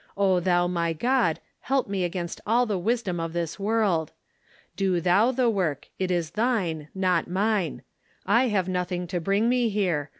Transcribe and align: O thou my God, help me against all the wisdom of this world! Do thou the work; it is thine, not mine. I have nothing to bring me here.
O 0.17 0.39
thou 0.39 0.65
my 0.65 0.93
God, 0.93 1.39
help 1.59 1.87
me 1.87 2.03
against 2.03 2.41
all 2.47 2.65
the 2.65 2.79
wisdom 2.79 3.19
of 3.19 3.33
this 3.33 3.59
world! 3.59 4.11
Do 4.75 4.99
thou 4.99 5.29
the 5.31 5.47
work; 5.47 5.89
it 5.99 6.09
is 6.09 6.31
thine, 6.31 6.87
not 6.95 7.27
mine. 7.27 7.83
I 8.25 8.47
have 8.47 8.67
nothing 8.67 9.05
to 9.05 9.21
bring 9.21 9.47
me 9.47 9.69
here. 9.69 10.09